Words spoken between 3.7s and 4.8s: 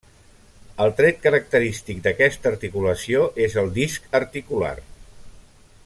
disc articular.